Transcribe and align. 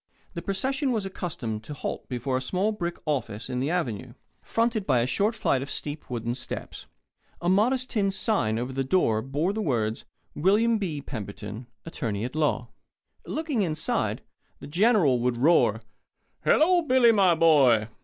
The 0.33 0.41
procession 0.41 0.91
was 0.91 1.05
accustomed 1.05 1.63
to 1.65 1.75
halt 1.75 2.09
before 2.09 2.35
a 2.35 2.41
small 2.41 2.71
brick 2.71 2.97
office 3.05 3.51
on 3.51 3.59
the 3.59 3.69
Avenue, 3.69 4.13
fronted 4.41 4.87
by 4.87 5.01
a 5.01 5.05
short 5.05 5.35
flight 5.35 5.61
of 5.61 5.69
steep 5.69 6.09
wooden 6.09 6.33
steps. 6.33 6.87
A 7.39 7.47
modest 7.49 7.91
tin 7.91 8.09
sign 8.09 8.57
over 8.57 8.73
the 8.73 8.83
door 8.83 9.21
bore 9.21 9.53
the 9.53 9.61
words: 9.61 10.05
"Wm. 10.33 10.79
B. 10.79 11.03
Pemberton: 11.03 11.67
Attorney 11.85 12.25
at 12.25 12.35
Law." 12.35 12.69
Looking 13.27 13.61
inside, 13.61 14.23
the 14.57 14.65
General 14.65 15.19
would 15.19 15.37
roar: 15.37 15.79
"Hello, 16.43 16.81
Billy, 16.81 17.11
my 17.11 17.35
boy." 17.35 17.87